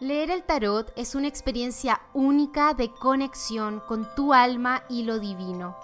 Leer 0.00 0.30
el 0.30 0.44
tarot 0.44 0.90
es 0.96 1.14
una 1.14 1.28
experiencia 1.28 2.00
única 2.14 2.72
de 2.72 2.90
conexión 2.90 3.80
con 3.80 4.08
tu 4.14 4.32
alma 4.32 4.82
y 4.88 5.02
lo 5.02 5.18
divino. 5.18 5.76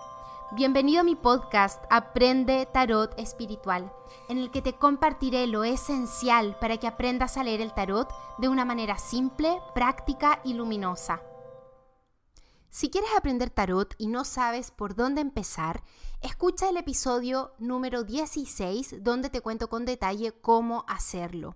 Bienvenido 0.53 1.03
a 1.03 1.05
mi 1.05 1.15
podcast 1.15 1.85
Aprende 1.91 2.65
Tarot 2.65 3.13
Espiritual, 3.19 3.93
en 4.31 4.39
el 4.39 4.51
que 4.51 4.63
te 4.63 4.73
compartiré 4.73 5.47
lo 5.47 5.65
esencial 5.65 6.57
para 6.59 6.79
que 6.79 6.87
aprendas 6.87 7.37
a 7.37 7.45
leer 7.45 7.61
el 7.61 7.75
tarot 7.75 8.09
de 8.39 8.49
una 8.49 8.65
manera 8.65 8.97
simple, 8.97 9.61
práctica 9.75 10.41
y 10.45 10.55
luminosa. 10.55 11.21
Si 12.71 12.89
quieres 12.89 13.11
aprender 13.19 13.51
tarot 13.51 13.95
y 13.99 14.07
no 14.07 14.25
sabes 14.25 14.71
por 14.71 14.95
dónde 14.95 15.21
empezar, 15.21 15.83
escucha 16.23 16.71
el 16.71 16.79
episodio 16.79 17.53
número 17.59 18.03
16 18.03 19.05
donde 19.05 19.29
te 19.29 19.43
cuento 19.43 19.69
con 19.69 19.85
detalle 19.85 20.33
cómo 20.33 20.87
hacerlo. 20.89 21.55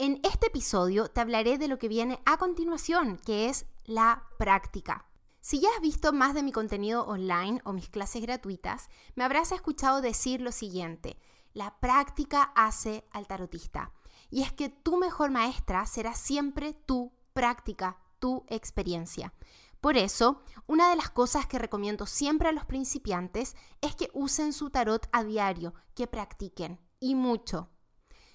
En 0.00 0.20
este 0.22 0.46
episodio 0.46 1.08
te 1.08 1.20
hablaré 1.20 1.58
de 1.58 1.66
lo 1.66 1.76
que 1.80 1.88
viene 1.88 2.20
a 2.24 2.36
continuación, 2.36 3.18
que 3.18 3.48
es 3.48 3.66
la 3.84 4.28
práctica. 4.38 5.06
Si 5.40 5.58
ya 5.58 5.70
has 5.74 5.80
visto 5.80 6.12
más 6.12 6.34
de 6.34 6.44
mi 6.44 6.52
contenido 6.52 7.04
online 7.04 7.60
o 7.64 7.72
mis 7.72 7.88
clases 7.88 8.22
gratuitas, 8.22 8.90
me 9.16 9.24
habrás 9.24 9.50
escuchado 9.50 10.00
decir 10.00 10.40
lo 10.40 10.52
siguiente, 10.52 11.18
la 11.52 11.80
práctica 11.80 12.52
hace 12.54 13.08
al 13.10 13.26
tarotista. 13.26 13.92
Y 14.30 14.42
es 14.42 14.52
que 14.52 14.68
tu 14.68 14.98
mejor 14.98 15.32
maestra 15.32 15.84
será 15.84 16.14
siempre 16.14 16.74
tu 16.74 17.12
práctica, 17.32 17.98
tu 18.20 18.44
experiencia. 18.46 19.34
Por 19.80 19.96
eso, 19.96 20.42
una 20.68 20.90
de 20.90 20.96
las 20.96 21.10
cosas 21.10 21.48
que 21.48 21.58
recomiendo 21.58 22.06
siempre 22.06 22.48
a 22.48 22.52
los 22.52 22.66
principiantes 22.66 23.56
es 23.80 23.96
que 23.96 24.10
usen 24.14 24.52
su 24.52 24.70
tarot 24.70 25.08
a 25.10 25.24
diario, 25.24 25.74
que 25.96 26.06
practiquen, 26.06 26.78
y 27.00 27.16
mucho. 27.16 27.68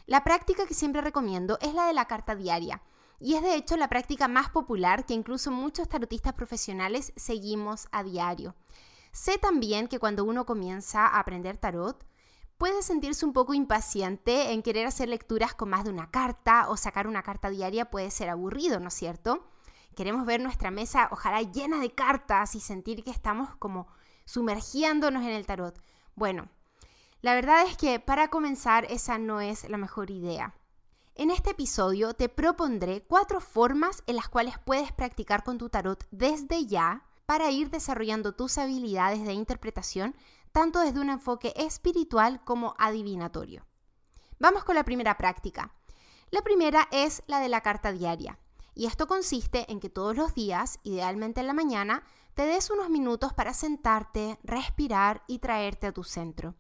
La 0.05 0.23
práctica 0.23 0.65
que 0.65 0.73
siempre 0.73 1.01
recomiendo 1.01 1.57
es 1.61 1.73
la 1.73 1.85
de 1.85 1.93
la 1.93 2.05
carta 2.05 2.35
diaria. 2.35 2.81
Y 3.19 3.35
es 3.35 3.41
de 3.41 3.55
hecho 3.55 3.77
la 3.77 3.87
práctica 3.87 4.27
más 4.27 4.49
popular 4.49 5.05
que 5.05 5.13
incluso 5.13 5.49
muchos 5.49 5.87
tarotistas 5.87 6.33
profesionales 6.33 7.13
seguimos 7.15 7.87
a 7.91 8.03
diario. 8.03 8.55
Sé 9.13 9.37
también 9.37 9.87
que 9.87 9.99
cuando 9.99 10.25
uno 10.25 10.45
comienza 10.45 11.05
a 11.05 11.19
aprender 11.19 11.57
tarot, 11.57 12.05
puede 12.57 12.81
sentirse 12.81 13.25
un 13.25 13.31
poco 13.31 13.53
impaciente 13.53 14.51
en 14.51 14.61
querer 14.61 14.87
hacer 14.87 15.07
lecturas 15.07 15.53
con 15.53 15.69
más 15.69 15.85
de 15.85 15.91
una 15.91 16.11
carta 16.11 16.67
o 16.67 16.75
sacar 16.75 17.07
una 17.07 17.23
carta 17.23 17.49
diaria 17.49 17.89
puede 17.89 18.11
ser 18.11 18.29
aburrido, 18.29 18.79
¿no 18.79 18.89
es 18.89 18.93
cierto? 18.93 19.47
Queremos 19.95 20.25
ver 20.25 20.41
nuestra 20.41 20.71
mesa 20.71 21.07
ojalá 21.11 21.41
llena 21.43 21.79
de 21.79 21.93
cartas 21.93 22.55
y 22.55 22.59
sentir 22.59 23.03
que 23.03 23.11
estamos 23.11 23.55
como 23.57 23.87
sumergiéndonos 24.25 25.23
en 25.23 25.29
el 25.29 25.45
tarot. 25.45 25.79
Bueno, 26.15 26.49
la 27.23 27.35
verdad 27.35 27.65
es 27.65 27.77
que 27.77 28.01
para 28.01 28.27
comenzar 28.27 28.85
esa 28.91 29.17
no 29.17 29.39
es 29.39 29.69
la 29.69 29.77
mejor 29.77 30.11
idea. 30.11 30.53
En 31.15 31.31
este 31.31 31.51
episodio 31.51 32.13
te 32.13 32.27
propondré 32.27 33.05
cuatro 33.05 33.39
formas 33.39 34.03
en 34.07 34.17
las 34.17 34.27
cuales 34.27 34.59
puedes 34.59 34.91
practicar 34.91 35.45
con 35.45 35.57
tu 35.57 35.69
tarot 35.69 36.05
desde 36.11 36.65
ya 36.65 37.05
para 37.25 37.49
ir 37.49 37.69
desarrollando 37.69 38.35
tus 38.35 38.57
habilidades 38.57 39.23
de 39.23 39.31
interpretación 39.31 40.15
tanto 40.51 40.81
desde 40.81 40.99
un 40.99 41.09
enfoque 41.09 41.53
espiritual 41.55 42.43
como 42.43 42.75
adivinatorio. 42.77 43.65
Vamos 44.37 44.65
con 44.65 44.75
la 44.75 44.83
primera 44.83 45.15
práctica. 45.15 45.73
La 46.29 46.41
primera 46.41 46.89
es 46.91 47.23
la 47.27 47.39
de 47.39 47.47
la 47.47 47.61
carta 47.61 47.93
diaria. 47.93 48.37
Y 48.75 48.87
esto 48.87 49.07
consiste 49.07 49.71
en 49.71 49.79
que 49.79 49.89
todos 49.89 50.17
los 50.17 50.35
días, 50.35 50.79
idealmente 50.83 51.39
en 51.39 51.47
la 51.47 51.53
mañana, 51.53 52.03
te 52.33 52.45
des 52.45 52.69
unos 52.69 52.89
minutos 52.89 53.31
para 53.31 53.53
sentarte, 53.53 54.39
respirar 54.43 55.23
y 55.25 55.39
traerte 55.39 55.87
a 55.87 55.93
tu 55.93 56.03
centro. 56.03 56.55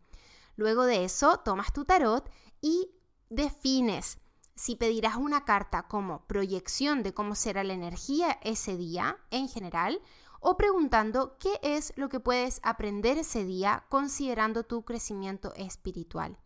Luego 0.55 0.85
de 0.85 1.03
eso, 1.03 1.37
tomas 1.37 1.73
tu 1.73 1.85
tarot 1.85 2.29
y 2.61 2.91
defines 3.29 4.19
si 4.55 4.75
pedirás 4.75 5.15
una 5.15 5.45
carta 5.45 5.87
como 5.87 6.25
proyección 6.27 7.03
de 7.03 7.13
cómo 7.13 7.35
será 7.35 7.63
la 7.63 7.73
energía 7.73 8.39
ese 8.43 8.77
día 8.77 9.17
en 9.31 9.49
general 9.49 10.01
o 10.39 10.57
preguntando 10.57 11.37
qué 11.39 11.59
es 11.63 11.93
lo 11.95 12.09
que 12.09 12.19
puedes 12.19 12.59
aprender 12.63 13.17
ese 13.17 13.45
día 13.45 13.85
considerando 13.89 14.63
tu 14.63 14.83
crecimiento 14.83 15.53
espiritual. 15.55 16.37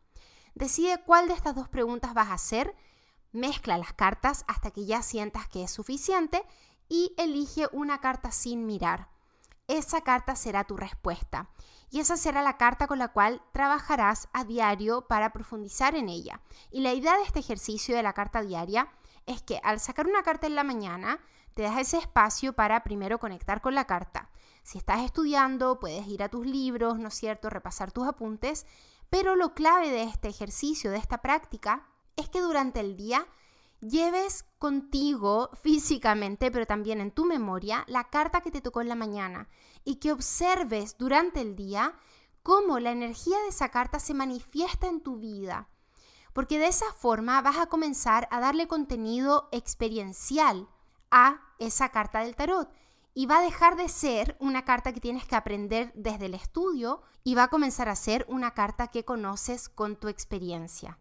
Decide 0.56 1.04
cuál 1.06 1.28
de 1.28 1.34
estas 1.34 1.56
dos 1.56 1.68
preguntas 1.68 2.14
vas 2.14 2.30
a 2.30 2.36
hacer, 2.36 2.76
mezcla 3.32 3.78
las 3.78 3.94
cartas 3.94 4.46
hasta 4.48 4.72
que 4.72 4.86
ya 4.86 5.02
sientas 5.02 5.48
que 5.50 5.64
es 5.64 5.72
suficiente 5.72 6.44
y 6.88 7.14
elige 7.18 7.68
una 7.74 8.00
carta 8.00 8.32
sin 8.32 8.66
mirar. 8.66 9.10
Esa 9.68 10.02
carta 10.02 10.36
será 10.38 10.64
tu 10.64 10.78
respuesta 10.78 11.50
y 11.90 12.00
esa 12.00 12.16
será 12.16 12.42
la 12.42 12.58
carta 12.58 12.88
con 12.88 13.00
la 13.00 13.10
cual 13.10 13.42
trabajarás 13.52 14.30
a 14.32 14.46
diario 14.46 15.08
para 15.08 15.34
profundizar 15.34 15.96
en 15.96 16.08
ella. 16.08 16.42
Y 16.72 16.82
la 16.82 16.94
idea 16.94 17.18
de 17.18 17.24
este 17.24 17.40
ejercicio 17.40 17.96
de 17.96 18.04
la 18.04 18.14
carta 18.14 18.42
diaria 18.42 18.90
es 19.26 19.42
que 19.42 19.60
al 19.64 19.80
sacar 19.80 20.08
una 20.08 20.24
carta 20.24 20.48
en 20.48 20.56
la 20.56 20.64
mañana, 20.64 21.20
te 21.54 21.64
das 21.64 21.78
ese 21.80 21.98
espacio 21.98 22.54
para 22.54 22.84
primero 22.84 23.20
conectar 23.20 23.62
con 23.62 23.76
la 23.76 23.86
carta. 23.86 24.30
Si 24.64 24.78
estás 24.78 25.02
estudiando, 25.02 25.80
puedes 25.80 26.08
ir 26.08 26.24
a 26.24 26.30
tus 26.30 26.46
libros, 26.46 26.98
¿no 26.98 27.10
es 27.10 27.16
cierto?, 27.16 27.50
repasar 27.50 27.92
tus 27.92 28.08
apuntes, 28.08 28.66
pero 29.10 29.36
lo 29.36 29.54
clave 29.54 29.90
de 29.90 30.04
este 30.04 30.30
ejercicio, 30.30 30.92
de 30.92 30.98
esta 30.98 31.22
práctica, 31.22 31.88
es 32.16 32.30
que 32.30 32.42
durante 32.42 32.80
el 32.80 32.96
día 32.96 33.26
lleves 33.82 34.46
contigo 34.60 35.50
físicamente, 35.62 36.52
pero 36.52 36.66
también 36.66 37.02
en 37.02 37.12
tu 37.12 37.26
memoria, 37.26 37.84
la 37.88 38.10
carta 38.10 38.42
que 38.42 38.52
te 38.52 38.62
tocó 38.62 38.82
en 38.82 38.90
la 38.90 38.96
mañana 38.96 39.48
y 39.84 39.96
que 39.96 40.12
observes 40.12 40.98
durante 40.98 41.42
el 41.42 41.56
día 41.56 41.96
cómo 42.44 42.80
la 42.80 42.92
energía 42.92 43.38
de 43.40 43.50
esa 43.50 43.70
carta 43.70 44.00
se 44.00 44.14
manifiesta 44.14 44.88
en 44.88 45.02
tu 45.02 45.18
vida. 45.18 45.70
Porque 46.34 46.60
de 46.60 46.68
esa 46.68 46.92
forma 46.94 47.42
vas 47.42 47.58
a 47.58 47.68
comenzar 47.68 48.28
a 48.32 48.40
darle 48.40 48.68
contenido 48.68 49.50
experiencial 49.52 50.68
a 51.12 51.42
esa 51.60 51.90
carta 51.90 52.20
del 52.20 52.36
tarot. 52.36 52.70
Y 53.14 53.26
va 53.26 53.40
a 53.40 53.42
dejar 53.42 53.76
de 53.76 53.90
ser 53.90 54.38
una 54.40 54.64
carta 54.64 54.94
que 54.94 55.00
tienes 55.00 55.26
que 55.26 55.36
aprender 55.36 55.92
desde 55.96 56.28
el 56.28 56.36
estudio 56.36 57.02
y 57.24 57.34
va 57.34 57.44
a 57.44 57.50
comenzar 57.50 57.90
a 57.90 57.96
ser 57.96 58.26
una 58.30 58.54
carta 58.54 58.90
que 58.90 59.04
conoces 59.04 59.70
con 59.70 59.96
tu 59.96 60.08
experiencia. 60.08 61.00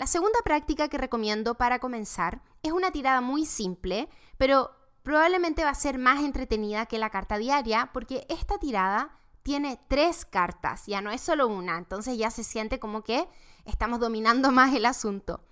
La 0.00 0.06
segunda 0.06 0.38
práctica 0.42 0.88
que 0.88 0.96
recomiendo 0.96 1.56
para 1.56 1.78
comenzar 1.78 2.40
es 2.62 2.72
una 2.72 2.90
tirada 2.90 3.20
muy 3.20 3.44
simple, 3.44 4.08
pero 4.38 4.70
probablemente 5.02 5.62
va 5.62 5.68
a 5.68 5.74
ser 5.74 5.98
más 5.98 6.24
entretenida 6.24 6.86
que 6.86 6.98
la 6.98 7.10
carta 7.10 7.36
diaria 7.36 7.90
porque 7.92 8.24
esta 8.30 8.56
tirada 8.56 9.14
tiene 9.42 9.78
tres 9.88 10.24
cartas, 10.24 10.86
ya 10.86 11.02
no 11.02 11.10
es 11.10 11.20
solo 11.20 11.48
una, 11.48 11.76
entonces 11.76 12.16
ya 12.16 12.30
se 12.30 12.44
siente 12.44 12.78
como 12.78 13.04
que 13.04 13.28
estamos 13.66 14.00
dominando 14.00 14.50
más 14.52 14.74
el 14.74 14.86
asunto. 14.86 15.44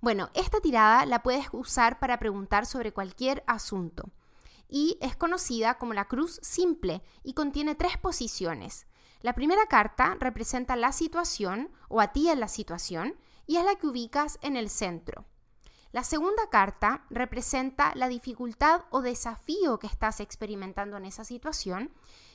Bueno, 0.00 0.30
esta 0.34 0.60
tirada 0.60 1.04
la 1.04 1.24
puedes 1.24 1.48
usar 1.50 1.98
para 1.98 2.20
preguntar 2.20 2.66
sobre 2.66 2.92
cualquier 2.92 3.42
asunto 3.48 4.04
y 4.68 4.98
es 5.00 5.16
conocida 5.16 5.78
como 5.78 5.94
la 5.94 6.04
cruz 6.04 6.38
simple 6.44 7.02
y 7.24 7.34
contiene 7.34 7.74
tres 7.74 7.98
posiciones. 7.98 8.86
La 9.20 9.32
primera 9.34 9.66
carta 9.66 10.16
representa 10.20 10.76
la 10.76 10.92
situación 10.92 11.72
o 11.88 12.00
a 12.00 12.12
ti 12.12 12.28
en 12.28 12.38
la 12.38 12.46
situación 12.46 13.16
y 13.46 13.56
es 13.56 13.64
la 13.64 13.74
que 13.76 13.86
ubicas 13.86 14.38
en 14.42 14.56
el 14.56 14.70
centro. 14.70 15.24
La 15.92 16.04
segunda 16.04 16.48
carta 16.50 17.04
representa 17.10 17.92
la 17.96 18.08
dificultad 18.08 18.82
o 18.90 19.02
desafío 19.02 19.78
que 19.78 19.88
estás 19.88 20.20
experimentando 20.20 20.96
en 20.96 21.04
esa 21.04 21.24
situación 21.24 21.92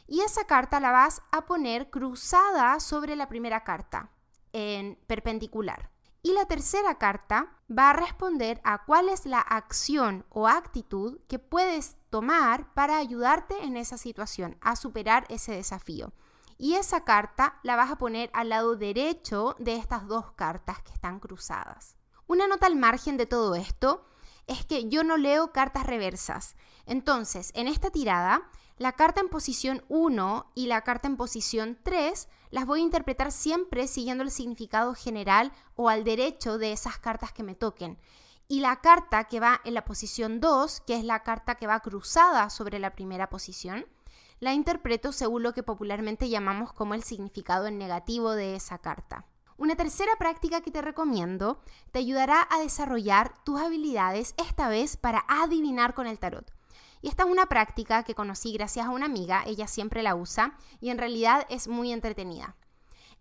y 0.07 0.21
esa 0.21 0.45
carta 0.45 0.81
la 0.81 0.91
vas 0.91 1.21
a 1.31 1.45
poner 1.45 1.89
cruzada 1.89 2.79
sobre 2.81 3.15
la 3.15 3.29
primera 3.29 3.63
carta, 3.63 4.11
en 4.51 4.99
perpendicular. 5.07 5.89
Y 6.21 6.33
la 6.33 6.45
tercera 6.45 6.97
carta 6.97 7.53
va 7.69 7.91
a 7.91 7.93
responder 7.93 8.59
a 8.63 8.83
cuál 8.83 9.07
es 9.07 9.25
la 9.25 9.39
acción 9.39 10.25
o 10.29 10.47
actitud 10.47 11.19
que 11.27 11.39
puedes 11.39 11.97
tomar 12.09 12.73
para 12.73 12.97
ayudarte 12.97 13.63
en 13.63 13.77
esa 13.77 13.97
situación, 13.97 14.57
a 14.59 14.75
superar 14.75 15.25
ese 15.29 15.53
desafío 15.53 16.11
y 16.57 16.75
esa 16.75 17.03
carta 17.03 17.59
la 17.63 17.75
vas 17.75 17.91
a 17.91 17.97
poner 17.97 18.29
al 18.33 18.49
lado 18.49 18.75
derecho 18.75 19.55
de 19.59 19.75
estas 19.75 20.07
dos 20.07 20.31
cartas 20.31 20.81
que 20.81 20.93
están 20.93 21.19
cruzadas. 21.19 21.95
Una 22.27 22.47
nota 22.47 22.65
al 22.67 22.75
margen 22.75 23.17
de 23.17 23.25
todo 23.25 23.55
esto 23.55 24.05
es 24.47 24.65
que 24.65 24.89
yo 24.89 25.03
no 25.03 25.17
leo 25.17 25.51
cartas 25.51 25.85
reversas. 25.85 26.55
Entonces, 26.85 27.51
en 27.55 27.67
esta 27.67 27.89
tirada, 27.89 28.49
la 28.77 28.93
carta 28.93 29.21
en 29.21 29.29
posición 29.29 29.83
1 29.89 30.51
y 30.53 30.67
la 30.67 30.81
carta 30.81 31.07
en 31.07 31.17
posición 31.17 31.77
3 31.81 32.27
las 32.51 32.65
voy 32.65 32.81
a 32.81 32.83
interpretar 32.83 33.31
siempre 33.31 33.87
siguiendo 33.87 34.23
el 34.23 34.31
significado 34.31 34.93
general 34.93 35.51
o 35.75 35.89
al 35.89 36.03
derecho 36.03 36.57
de 36.57 36.71
esas 36.71 36.97
cartas 36.97 37.31
que 37.31 37.43
me 37.43 37.55
toquen. 37.55 37.97
Y 38.47 38.59
la 38.59 38.81
carta 38.81 39.23
que 39.25 39.39
va 39.39 39.61
en 39.63 39.73
la 39.73 39.85
posición 39.85 40.39
2, 40.39 40.81
que 40.81 40.95
es 40.95 41.03
la 41.03 41.23
carta 41.23 41.55
que 41.55 41.67
va 41.67 41.79
cruzada 41.79 42.49
sobre 42.49 42.77
la 42.79 42.93
primera 42.93 43.29
posición, 43.29 43.85
la 44.39 44.53
interpreto 44.53 45.11
según 45.11 45.43
lo 45.43 45.53
que 45.53 45.63
popularmente 45.63 46.29
llamamos 46.29 46.73
como 46.73 46.93
el 46.93 47.03
significado 47.03 47.67
en 47.67 47.77
negativo 47.77 48.31
de 48.31 48.55
esa 48.55 48.77
carta. 48.77 49.25
Una 49.57 49.75
tercera 49.75 50.11
práctica 50.17 50.59
que 50.59 50.71
te 50.71 50.81
recomiendo 50.81 51.61
te 51.91 51.99
ayudará 51.99 52.45
a 52.51 52.59
desarrollar 52.59 53.33
tus 53.45 53.61
habilidades, 53.61 54.35
esta 54.37 54.67
vez 54.67 54.97
para 54.97 55.23
adivinar 55.29 55.93
con 55.93 56.07
el 56.07 56.19
tarot. 56.19 56.51
Y 57.01 57.07
esta 57.07 57.23
es 57.23 57.29
una 57.29 57.45
práctica 57.45 58.03
que 58.03 58.15
conocí 58.15 58.51
gracias 58.51 58.85
a 58.85 58.89
una 58.89 59.05
amiga, 59.05 59.43
ella 59.45 59.67
siempre 59.67 60.03
la 60.03 60.15
usa 60.15 60.57
y 60.81 60.89
en 60.89 60.97
realidad 60.97 61.45
es 61.49 61.67
muy 61.67 61.93
entretenida. 61.93 62.55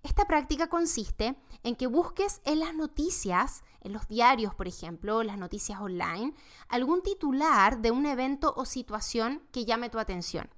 Esta 0.03 0.27
práctica 0.27 0.67
consiste 0.67 1.37
en 1.63 1.77
que 1.77 1.87
busques 1.87 2.41
en 2.45 2.61
las 2.61 2.75
noticias, 2.75 3.63
en 3.81 3.93
los 3.93 4.09
diarios, 4.09 4.55
por 4.55 4.67
ejemplo, 4.67 5.23
las 5.23 5.39
noticias 5.39 5.81
online, 5.81 6.35
algún 6.69 7.03
titular 7.03 7.79
de 7.79 7.91
un 7.91 8.07
evento 8.07 8.53
o 8.57 8.65
situación 8.65 9.43
que 9.53 9.65
llame 9.65 9.89
tu 9.89 9.99
atención. 9.99 10.51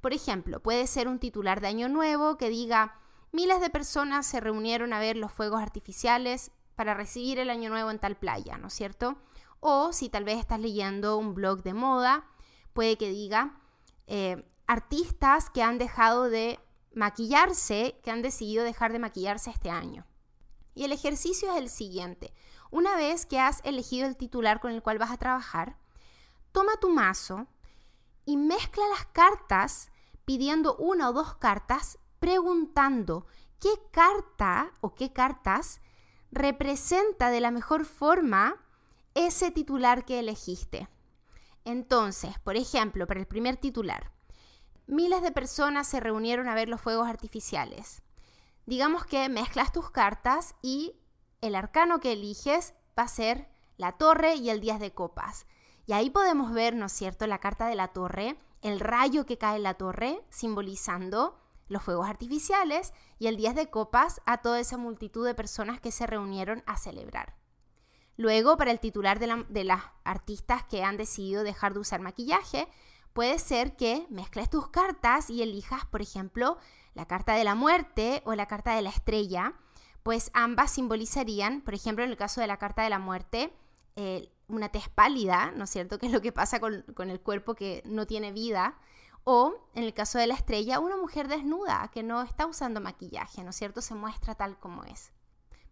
Por 0.00 0.12
ejemplo, 0.12 0.60
puede 0.62 0.86
ser 0.86 1.08
un 1.08 1.18
titular 1.18 1.60
de 1.60 1.68
Año 1.68 1.88
Nuevo 1.88 2.36
que 2.36 2.48
diga, 2.48 3.00
miles 3.32 3.60
de 3.60 3.70
personas 3.70 4.26
se 4.26 4.40
reunieron 4.40 4.92
a 4.92 5.00
ver 5.00 5.16
los 5.16 5.32
fuegos 5.32 5.62
artificiales 5.62 6.50
para 6.76 6.94
recibir 6.94 7.38
el 7.38 7.50
Año 7.50 7.70
Nuevo 7.70 7.90
en 7.90 7.98
tal 7.98 8.16
playa, 8.16 8.58
¿no 8.58 8.68
es 8.68 8.74
cierto? 8.74 9.16
O 9.60 9.92
si 9.92 10.08
tal 10.08 10.24
vez 10.24 10.38
estás 10.38 10.60
leyendo 10.60 11.16
un 11.16 11.34
blog 11.34 11.62
de 11.62 11.74
moda, 11.74 12.24
puede 12.72 12.98
que 12.98 13.08
diga, 13.08 13.60
eh, 14.06 14.44
artistas 14.66 15.50
que 15.50 15.62
han 15.62 15.78
dejado 15.78 16.24
de 16.28 16.58
maquillarse 16.94 17.98
que 18.02 18.10
han 18.10 18.22
decidido 18.22 18.64
dejar 18.64 18.92
de 18.92 18.98
maquillarse 18.98 19.50
este 19.50 19.70
año. 19.70 20.06
Y 20.74 20.84
el 20.84 20.92
ejercicio 20.92 21.50
es 21.52 21.58
el 21.58 21.68
siguiente. 21.68 22.32
Una 22.70 22.96
vez 22.96 23.26
que 23.26 23.38
has 23.38 23.60
elegido 23.64 24.06
el 24.06 24.16
titular 24.16 24.60
con 24.60 24.72
el 24.72 24.82
cual 24.82 24.98
vas 24.98 25.10
a 25.10 25.18
trabajar, 25.18 25.76
toma 26.52 26.72
tu 26.80 26.90
mazo 26.90 27.46
y 28.24 28.36
mezcla 28.36 28.86
las 28.88 29.06
cartas 29.06 29.90
pidiendo 30.24 30.76
una 30.76 31.10
o 31.10 31.12
dos 31.12 31.34
cartas 31.36 31.98
preguntando 32.18 33.26
qué 33.60 33.70
carta 33.90 34.72
o 34.80 34.94
qué 34.94 35.12
cartas 35.12 35.80
representa 36.30 37.30
de 37.30 37.40
la 37.40 37.50
mejor 37.50 37.84
forma 37.84 38.56
ese 39.14 39.50
titular 39.50 40.04
que 40.04 40.18
elegiste. 40.18 40.88
Entonces, 41.64 42.38
por 42.40 42.56
ejemplo, 42.56 43.06
para 43.06 43.20
el 43.20 43.26
primer 43.26 43.56
titular, 43.56 44.12
miles 44.86 45.22
de 45.22 45.32
personas 45.32 45.86
se 45.86 46.00
reunieron 46.00 46.48
a 46.48 46.54
ver 46.54 46.68
los 46.68 46.80
fuegos 46.80 47.08
artificiales. 47.08 48.02
Digamos 48.66 49.04
que 49.06 49.28
mezclas 49.28 49.72
tus 49.72 49.90
cartas 49.90 50.54
y 50.62 50.96
el 51.40 51.54
arcano 51.54 52.00
que 52.00 52.12
eliges 52.12 52.74
va 52.98 53.04
a 53.04 53.08
ser 53.08 53.48
la 53.76 53.92
torre 53.92 54.34
y 54.36 54.50
el 54.50 54.60
10 54.60 54.80
de 54.80 54.92
copas. 54.92 55.46
Y 55.86 55.92
ahí 55.92 56.10
podemos 56.10 56.52
ver, 56.52 56.74
¿no 56.74 56.86
es 56.86 56.92
cierto?, 56.92 57.26
la 57.26 57.38
carta 57.38 57.66
de 57.66 57.74
la 57.74 57.88
torre, 57.88 58.36
el 58.62 58.80
rayo 58.80 59.26
que 59.26 59.38
cae 59.38 59.56
en 59.56 59.62
la 59.62 59.74
torre, 59.74 60.24
simbolizando 60.30 61.38
los 61.68 61.82
fuegos 61.82 62.08
artificiales, 62.08 62.92
y 63.18 63.26
el 63.26 63.36
10 63.36 63.54
de 63.54 63.70
copas 63.70 64.20
a 64.26 64.38
toda 64.38 64.60
esa 64.60 64.76
multitud 64.76 65.26
de 65.26 65.34
personas 65.34 65.80
que 65.80 65.92
se 65.92 66.06
reunieron 66.06 66.62
a 66.66 66.76
celebrar. 66.76 67.36
Luego, 68.16 68.56
para 68.56 68.70
el 68.70 68.80
titular 68.80 69.18
de, 69.18 69.64
las 69.64 69.82
artistas 70.04 70.64
que 70.64 70.84
han 70.84 70.96
decidido 70.96 71.42
dejar 71.42 71.74
de 71.74 71.80
usar 71.80 72.00
maquillaje, 72.00 72.68
puede 73.12 73.38
ser 73.38 73.76
que 73.76 74.06
mezcles 74.08 74.48
tus 74.48 74.68
cartas 74.68 75.30
y 75.30 75.42
elijas, 75.42 75.84
por 75.86 76.00
ejemplo, 76.00 76.58
la 76.94 77.06
carta 77.06 77.34
de 77.34 77.44
la 77.44 77.54
muerte 77.54 78.22
o 78.24 78.34
la 78.34 78.46
carta 78.46 78.76
de 78.76 78.82
la 78.82 78.90
estrella, 78.90 79.54
pues 80.04 80.30
ambas 80.32 80.70
simbolizarían, 80.70 81.62
por 81.62 81.74
ejemplo, 81.74 82.04
en 82.04 82.10
el 82.10 82.16
caso 82.16 82.40
de 82.40 82.46
la 82.46 82.58
carta 82.58 82.82
de 82.82 82.90
la 82.90 82.98
muerte, 82.98 83.52
eh, 83.96 84.30
una 84.48 84.68
tez 84.70 84.88
pálida, 84.88 85.52
¿no 85.52 85.64
es 85.64 85.70
cierto? 85.70 85.98
Que 85.98 86.06
es 86.06 86.12
lo 86.12 86.20
que 86.20 86.32
pasa 86.32 86.60
con, 86.60 86.84
el 86.98 87.20
cuerpo 87.20 87.54
que 87.54 87.82
no 87.86 88.06
tiene 88.06 88.32
vida. 88.32 88.78
O, 89.24 89.54
en 89.74 89.84
el 89.84 89.94
caso 89.94 90.18
de 90.18 90.26
la 90.26 90.34
estrella, 90.34 90.80
una 90.80 90.96
mujer 90.96 91.28
desnuda 91.28 91.90
que 91.92 92.02
no 92.02 92.22
está 92.22 92.46
usando 92.46 92.80
maquillaje, 92.80 93.42
¿no 93.42 93.50
es 93.50 93.56
cierto? 93.56 93.80
Se 93.80 93.94
muestra 93.94 94.34
tal 94.34 94.58
como 94.58 94.84
es. 94.84 95.12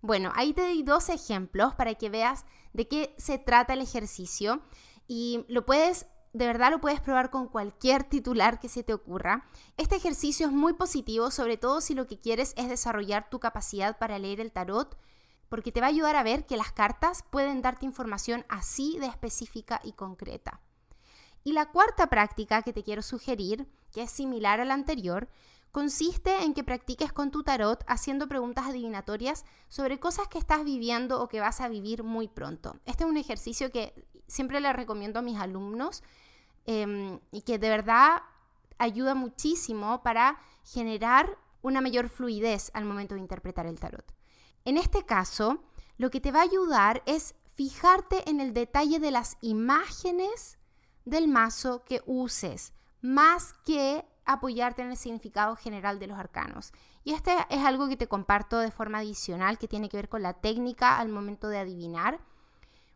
Bueno, 0.00 0.32
ahí 0.34 0.54
te 0.54 0.62
doy 0.62 0.82
dos 0.82 1.10
ejemplos 1.10 1.74
para 1.74 1.94
que 1.94 2.08
veas 2.08 2.46
de 2.72 2.88
qué 2.88 3.14
se 3.18 3.38
trata 3.38 3.74
el 3.74 3.82
ejercicio 3.82 4.62
y 5.06 5.44
lo 5.48 5.66
puedes 5.66 6.06
de 6.32 6.46
verdad 6.46 6.70
lo 6.70 6.80
puedes 6.80 7.00
probar 7.00 7.30
con 7.30 7.48
cualquier 7.48 8.04
titular 8.04 8.58
que 8.58 8.68
se 8.68 8.82
te 8.82 8.94
ocurra. 8.94 9.46
Este 9.76 9.96
ejercicio 9.96 10.46
es 10.46 10.52
muy 10.52 10.72
positivo, 10.72 11.30
sobre 11.30 11.56
todo 11.58 11.80
si 11.80 11.94
lo 11.94 12.06
que 12.06 12.18
quieres 12.18 12.54
es 12.56 12.68
desarrollar 12.68 13.28
tu 13.28 13.38
capacidad 13.38 13.98
para 13.98 14.18
leer 14.18 14.40
el 14.40 14.50
tarot, 14.50 14.96
porque 15.52 15.70
te 15.70 15.82
va 15.82 15.88
a 15.88 15.90
ayudar 15.90 16.16
a 16.16 16.22
ver 16.22 16.46
que 16.46 16.56
las 16.56 16.72
cartas 16.72 17.22
pueden 17.28 17.60
darte 17.60 17.84
información 17.84 18.46
así 18.48 18.96
de 18.98 19.06
específica 19.06 19.82
y 19.84 19.92
concreta. 19.92 20.62
Y 21.44 21.52
la 21.52 21.66
cuarta 21.66 22.06
práctica 22.06 22.62
que 22.62 22.72
te 22.72 22.82
quiero 22.82 23.02
sugerir, 23.02 23.68
que 23.92 24.04
es 24.04 24.10
similar 24.10 24.58
a 24.58 24.64
la 24.64 24.72
anterior, 24.72 25.28
consiste 25.70 26.44
en 26.44 26.54
que 26.54 26.64
practiques 26.64 27.12
con 27.12 27.30
tu 27.30 27.42
tarot 27.42 27.84
haciendo 27.86 28.28
preguntas 28.28 28.66
adivinatorias 28.66 29.44
sobre 29.68 30.00
cosas 30.00 30.28
que 30.28 30.38
estás 30.38 30.64
viviendo 30.64 31.20
o 31.20 31.28
que 31.28 31.40
vas 31.40 31.60
a 31.60 31.68
vivir 31.68 32.02
muy 32.02 32.28
pronto. 32.28 32.80
Este 32.86 33.04
es 33.04 33.10
un 33.10 33.18
ejercicio 33.18 33.70
que 33.70 33.92
siempre 34.28 34.60
le 34.62 34.72
recomiendo 34.72 35.18
a 35.18 35.22
mis 35.22 35.38
alumnos 35.38 36.02
Em, 36.64 37.18
y 37.32 37.42
que 37.42 37.58
de 37.58 37.68
verdad 37.68 38.22
ayuda 38.78 39.14
muchísimo 39.14 40.02
para 40.02 40.38
generar 40.64 41.36
una 41.60 41.80
mayor 41.80 42.08
fluidez 42.08 42.70
al 42.72 42.84
momento 42.84 43.14
de 43.14 43.20
interpretar 43.20 43.66
el 43.66 43.80
tarot. 43.80 44.04
En 44.64 44.76
este 44.76 45.04
caso, 45.04 45.62
lo 45.98 46.10
que 46.10 46.20
te 46.20 46.32
va 46.32 46.40
a 46.40 46.44
ayudar 46.44 47.02
es 47.06 47.34
fijarte 47.54 48.28
en 48.28 48.40
el 48.40 48.54
detalle 48.54 48.98
de 48.98 49.10
las 49.10 49.36
imágenes 49.40 50.58
del 51.04 51.28
mazo 51.28 51.84
que 51.84 52.00
uses, 52.06 52.72
más 53.00 53.54
que 53.64 54.04
apoyarte 54.24 54.82
en 54.82 54.90
el 54.90 54.96
significado 54.96 55.56
general 55.56 55.98
de 55.98 56.06
los 56.06 56.18
arcanos. 56.18 56.72
Y 57.04 57.12
este 57.12 57.36
es 57.50 57.64
algo 57.64 57.88
que 57.88 57.96
te 57.96 58.06
comparto 58.06 58.58
de 58.58 58.70
forma 58.70 58.98
adicional 58.98 59.58
que 59.58 59.68
tiene 59.68 59.88
que 59.88 59.96
ver 59.96 60.08
con 60.08 60.22
la 60.22 60.34
técnica 60.34 60.98
al 60.98 61.08
momento 61.08 61.48
de 61.48 61.58
adivinar 61.58 62.20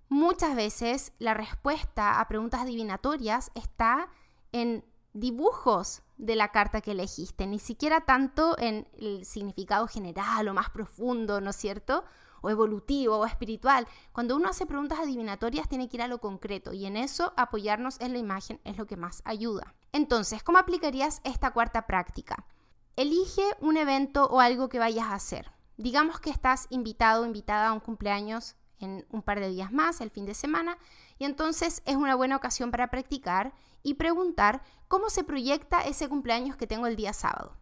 Muchas 0.09 0.55
veces 0.55 1.13
la 1.19 1.35
respuesta 1.35 2.21
a 2.21 2.29
preguntas 2.29 2.61
adivinatorias 2.61 3.51
está 3.55 4.09
en 4.53 4.85
dibujos 5.17 6.03
de 6.19 6.37
la 6.37 6.53
carta 6.53 6.81
que 6.81 6.93
elegiste, 6.93 7.47
ni 7.47 7.59
siquiera 7.59 8.03
tanto 8.03 8.57
en 8.59 8.87
el 8.99 9.25
significado 9.25 9.87
general 9.87 10.49
o 10.49 10.55
más 10.55 10.71
profundo, 10.71 11.41
¿no 11.41 11.51
es 11.51 11.57
cierto? 11.57 12.05
O 12.43 12.51
evolutivo 12.51 13.17
o 13.17 13.27
espiritual. 13.27 13.89
Cuando 14.13 14.37
uno 14.37 14.51
hace 14.51 14.67
preguntas 14.67 14.99
adivinatorias 14.99 15.69
tiene 15.69 15.89
que 15.89 15.97
ir 15.97 16.03
a 16.03 16.09
lo 16.09 16.21
concreto 16.21 16.73
y 16.73 16.87
en 16.87 16.97
eso 16.97 17.33
apoyarnos 17.37 18.01
en 18.01 18.13
la 18.13 18.19
imagen 18.19 18.61
es 18.65 18.77
lo 18.77 18.87
que 18.87 18.97
más 18.97 19.23
ayuda. 19.25 19.75
Entonces, 19.93 20.43
¿cómo 20.43 20.59
aplicarías 20.59 21.21
esta 21.25 21.51
cuarta 21.53 21.87
práctica? 21.87 22.47
Elige 22.95 23.45
un 23.61 23.77
evento 23.77 24.27
o 24.27 24.41
algo 24.41 24.69
que 24.69 24.79
vayas 24.79 25.07
a 25.07 25.15
hacer. 25.15 25.51
Digamos 25.77 26.21
que 26.21 26.31
estás 26.31 26.67
invitado 26.71 27.23
o 27.23 27.27
invitada 27.27 27.69
a 27.69 27.73
un 27.73 27.81
cumpleaños 27.81 28.57
en 28.79 29.07
un 29.11 29.23
par 29.23 29.41
de 29.41 29.49
días 29.49 29.73
más, 29.73 30.01
el 30.01 30.11
fin 30.11 30.27
de 30.27 30.35
semana, 30.35 30.77
y 31.19 31.25
entonces 31.25 31.83
es 31.87 31.97
una 31.97 32.15
buena 32.15 32.37
ocasión 32.37 32.71
para 32.71 32.89
practicar 32.91 33.55
y 33.87 33.95
preguntar 33.95 34.65
cómo 34.89 35.11
se 35.11 35.23
proyecta 35.23 35.81
ese 35.83 36.09
cumpleaños 36.09 36.57
que 36.57 36.67
tengo 36.67 36.89
el 36.89 36.97
día 36.97 37.13
sábado. 37.13 37.57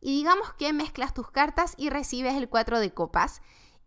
Y 0.00 0.16
digamos 0.16 0.52
que 0.54 0.72
mezclas 0.72 1.14
tus 1.14 1.30
cartas 1.30 1.74
y 1.76 1.88
recibes 1.88 2.34
el 2.34 2.48
4 2.48 2.80
de 2.80 2.92
copas, 2.92 3.42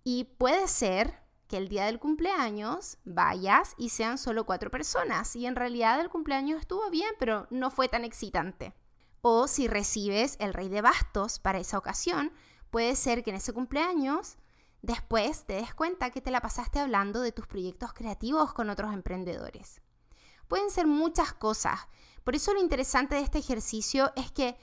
y 0.05 0.23
puede 0.37 0.69
ser 0.69 1.21
que 1.49 1.57
el 1.57 1.67
día 1.67 1.87
del 1.87 1.99
cumpleaños 1.99 2.97
vayas 3.03 3.75
y 3.77 3.89
sean 3.89 4.17
solo 4.17 4.45
cuatro 4.45 4.71
personas, 4.71 5.35
y 5.35 5.45
en 5.45 5.57
realidad 5.57 5.99
el 5.99 6.09
cumpleaños 6.09 6.61
estuvo 6.61 6.89
bien, 6.89 7.11
pero 7.19 7.45
no 7.49 7.69
fue 7.71 7.89
tan 7.89 8.05
excitante. 8.05 8.73
O 9.21 9.49
si 9.49 9.67
recibes 9.67 10.37
el 10.39 10.53
rey 10.53 10.69
de 10.69 10.81
bastos 10.81 11.39
para 11.39 11.59
esa 11.59 11.77
ocasión, 11.77 12.31
puede 12.69 12.95
ser 12.95 13.21
que 13.21 13.31
en 13.31 13.35
ese 13.35 13.51
cumpleaños 13.51 14.37
Después 14.81 15.45
te 15.45 15.53
des 15.53 15.75
cuenta 15.75 16.09
que 16.09 16.21
te 16.21 16.31
la 16.31 16.41
pasaste 16.41 16.79
hablando 16.79 17.21
de 17.21 17.31
tus 17.31 17.45
proyectos 17.45 17.93
creativos 17.93 18.51
con 18.51 18.71
otros 18.71 18.91
emprendedores. 18.95 19.79
Pueden 20.51 20.69
ser 20.69 20.85
muchas 20.85 21.31
cosas. 21.31 21.79
Por 22.25 22.35
eso 22.35 22.53
lo 22.53 22.59
interesante 22.59 23.15
de 23.15 23.21
este 23.21 23.39
ejercicio 23.39 24.11
es 24.17 24.33
que 24.33 24.57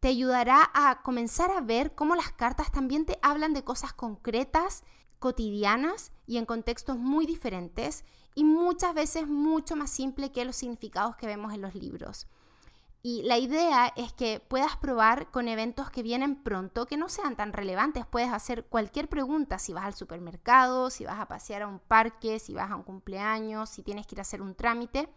te 0.00 0.08
ayudará 0.08 0.68
a 0.74 1.00
comenzar 1.04 1.52
a 1.52 1.60
ver 1.60 1.94
cómo 1.94 2.16
las 2.16 2.32
cartas 2.32 2.72
también 2.72 3.06
te 3.06 3.20
hablan 3.22 3.54
de 3.54 3.62
cosas 3.62 3.92
concretas, 3.92 4.82
cotidianas 5.20 6.10
y 6.26 6.38
en 6.38 6.44
contextos 6.44 6.98
muy 6.98 7.24
diferentes 7.24 8.04
y 8.34 8.42
muchas 8.42 8.94
veces 8.94 9.28
mucho 9.28 9.76
más 9.76 9.90
simple 9.90 10.32
que 10.32 10.44
los 10.44 10.56
significados 10.56 11.14
que 11.14 11.28
vemos 11.28 11.54
en 11.54 11.62
los 11.62 11.76
libros. 11.76 12.26
Y 13.00 13.22
la 13.22 13.38
idea 13.38 13.92
es 13.94 14.12
que 14.12 14.40
puedas 14.40 14.76
probar 14.76 15.30
con 15.30 15.46
eventos 15.46 15.88
que 15.88 16.02
vienen 16.02 16.42
pronto, 16.42 16.86
que 16.86 16.96
no 16.96 17.08
sean 17.08 17.36
tan 17.36 17.52
relevantes. 17.52 18.04
Puedes 18.06 18.32
hacer 18.32 18.64
cualquier 18.64 19.08
pregunta, 19.08 19.60
si 19.60 19.72
vas 19.72 19.84
al 19.84 19.94
supermercado, 19.94 20.90
si 20.90 21.04
vas 21.04 21.20
a 21.20 21.28
pasear 21.28 21.62
a 21.62 21.68
un 21.68 21.78
parque, 21.78 22.40
si 22.40 22.54
vas 22.54 22.72
a 22.72 22.74
un 22.74 22.82
cumpleaños, 22.82 23.70
si 23.70 23.84
tienes 23.84 24.04
que 24.04 24.16
ir 24.16 24.18
a 24.18 24.22
hacer 24.22 24.42
un 24.42 24.56
trámite. 24.56 25.08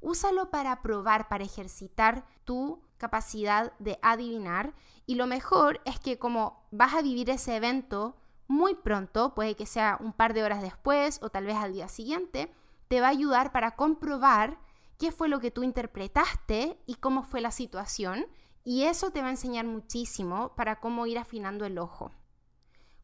Úsalo 0.00 0.50
para 0.50 0.82
probar, 0.82 1.28
para 1.28 1.44
ejercitar 1.44 2.24
tu 2.44 2.80
capacidad 2.98 3.72
de 3.78 3.98
adivinar. 4.02 4.74
Y 5.06 5.14
lo 5.14 5.26
mejor 5.26 5.80
es 5.84 5.98
que 5.98 6.18
como 6.18 6.66
vas 6.70 6.94
a 6.94 7.02
vivir 7.02 7.30
ese 7.30 7.56
evento 7.56 8.16
muy 8.46 8.74
pronto, 8.74 9.34
puede 9.34 9.56
que 9.56 9.66
sea 9.66 9.98
un 10.00 10.12
par 10.12 10.34
de 10.34 10.42
horas 10.42 10.62
después 10.62 11.20
o 11.22 11.30
tal 11.30 11.44
vez 11.44 11.56
al 11.56 11.72
día 11.72 11.88
siguiente, 11.88 12.52
te 12.88 13.00
va 13.00 13.08
a 13.08 13.10
ayudar 13.10 13.52
para 13.52 13.76
comprobar 13.76 14.58
qué 14.98 15.12
fue 15.12 15.28
lo 15.28 15.40
que 15.40 15.50
tú 15.50 15.62
interpretaste 15.62 16.80
y 16.86 16.94
cómo 16.96 17.22
fue 17.22 17.40
la 17.40 17.50
situación. 17.50 18.26
Y 18.64 18.84
eso 18.84 19.10
te 19.10 19.20
va 19.20 19.28
a 19.28 19.30
enseñar 19.30 19.64
muchísimo 19.64 20.54
para 20.56 20.80
cómo 20.80 21.06
ir 21.06 21.18
afinando 21.18 21.64
el 21.64 21.78
ojo. 21.78 22.10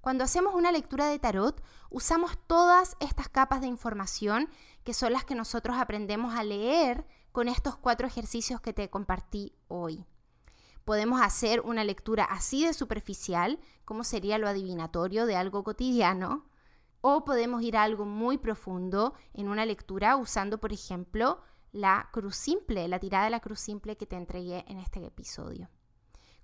Cuando 0.00 0.24
hacemos 0.24 0.54
una 0.54 0.70
lectura 0.70 1.06
de 1.06 1.18
tarot, 1.18 1.62
usamos 1.88 2.36
todas 2.46 2.96
estas 3.00 3.30
capas 3.30 3.62
de 3.62 3.68
información 3.68 4.50
que 4.84 4.94
son 4.94 5.12
las 5.12 5.24
que 5.24 5.34
nosotros 5.34 5.76
aprendemos 5.78 6.34
a 6.34 6.44
leer 6.44 7.06
con 7.32 7.48
estos 7.48 7.76
cuatro 7.76 8.06
ejercicios 8.06 8.60
que 8.60 8.72
te 8.72 8.90
compartí 8.90 9.54
hoy. 9.66 10.04
Podemos 10.84 11.20
hacer 11.20 11.62
una 11.62 11.82
lectura 11.82 12.24
así 12.24 12.64
de 12.64 12.74
superficial, 12.74 13.58
como 13.84 14.04
sería 14.04 14.38
lo 14.38 14.46
adivinatorio 14.46 15.26
de 15.26 15.34
algo 15.34 15.64
cotidiano, 15.64 16.44
o 17.00 17.24
podemos 17.24 17.62
ir 17.62 17.76
a 17.76 17.82
algo 17.82 18.04
muy 18.04 18.38
profundo 18.38 19.14
en 19.32 19.48
una 19.48 19.66
lectura 19.66 20.16
usando, 20.16 20.58
por 20.58 20.72
ejemplo, 20.72 21.40
la 21.72 22.08
cruz 22.12 22.36
simple, 22.36 22.86
la 22.86 23.00
tirada 23.00 23.24
de 23.24 23.30
la 23.30 23.40
cruz 23.40 23.60
simple 23.60 23.96
que 23.96 24.06
te 24.06 24.16
entregué 24.16 24.64
en 24.68 24.78
este 24.78 25.04
episodio. 25.04 25.68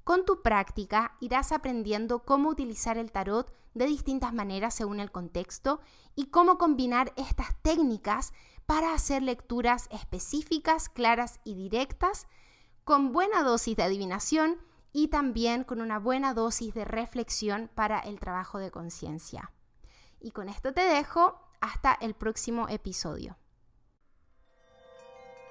Con 0.05 0.25
tu 0.25 0.43
práctica 0.43 1.17
irás 1.21 1.53
aprendiendo 1.53 2.25
cómo 2.25 2.49
utilizar 2.49 2.99
el 2.99 3.13
tarot 3.13 3.55
de 3.75 3.87
distintas 3.87 4.33
maneras 4.33 4.75
según 4.75 5.01
el 5.01 5.13
contexto 5.13 5.81
y 6.15 6.27
cómo 6.27 6.59
combinar 6.59 7.13
estas 7.17 7.55
técnicas 7.63 8.33
para 8.67 8.95
hacer 8.95 9.23
lecturas 9.23 9.89
específicas, 9.91 10.89
claras 10.89 11.41
y 11.45 11.55
directas, 11.55 12.27
con 12.85 13.13
buena 13.13 13.43
dosis 13.43 13.77
de 13.77 13.83
adivinación 13.83 14.59
y 14.93 15.09
también 15.09 15.65
con 15.65 15.81
una 15.81 15.99
buena 15.99 16.35
dosis 16.35 16.75
de 16.75 16.85
reflexión 16.85 17.71
para 17.75 18.01
el 18.01 18.19
trabajo 18.19 18.59
de 18.59 18.71
conciencia. 18.71 19.53
Y 20.21 20.33
con 20.33 20.49
esto 20.49 20.73
te 20.73 20.83
dejo 20.83 21.39
hasta 21.61 21.95
el 21.95 22.15
próximo 22.15 22.69
episodio. 22.69 23.37